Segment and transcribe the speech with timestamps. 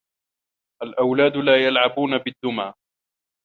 [0.83, 2.73] الأولاد لا يلعبون بالدّمى.